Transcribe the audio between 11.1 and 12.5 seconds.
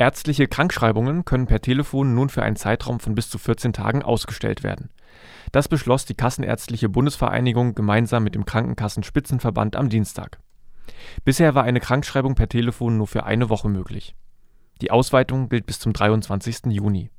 Bisher war eine Krankschreibung per